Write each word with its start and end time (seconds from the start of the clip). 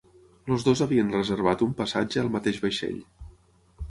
Els 0.53 0.63
dos 0.67 0.79
havien 0.85 1.11
reservat 1.15 1.61
un 1.67 1.77
passatge 1.83 2.21
al 2.21 2.33
mateix 2.39 2.59
vaixell. 2.65 2.99